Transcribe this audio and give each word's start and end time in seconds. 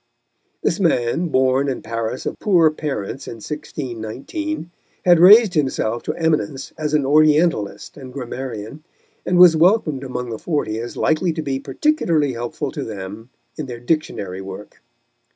This 0.63 0.79
man, 0.79 1.27
born 1.27 1.69
in 1.69 1.83
Paris 1.83 2.25
of 2.25 2.39
poor 2.39 2.71
parents 2.71 3.27
in 3.27 3.35
1619, 3.35 4.71
had 5.05 5.19
raised 5.19 5.53
himself 5.53 6.01
to 6.01 6.13
eminence 6.15 6.73
as 6.75 6.95
an 6.95 7.05
Orientalist 7.05 7.97
and 7.97 8.11
grammarian, 8.11 8.83
and 9.27 9.37
was 9.37 9.55
welcomed 9.55 10.03
among 10.03 10.31
the 10.31 10.39
Forty 10.39 10.79
as 10.79 10.97
likely 10.97 11.31
to 11.33 11.43
be 11.43 11.59
particularly 11.59 12.33
helpful 12.33 12.71
to 12.71 12.83
them 12.83 13.29
in 13.57 13.67
their 13.67 13.79
Dictionary 13.79 14.41
work. 14.41 14.81